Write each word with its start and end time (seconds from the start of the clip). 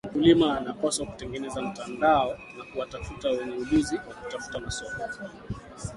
mkulima 0.07 0.57
anapaswa 0.57 1.05
kutengeneza 1.05 1.61
mtandao 1.61 2.37
na 2.57 2.63
kuwatafuta 2.63 3.29
wenye 3.29 3.55
ujuzi 3.57 3.95
wa 3.95 4.03
kutafuta 4.13 4.59
masoko 4.59 5.03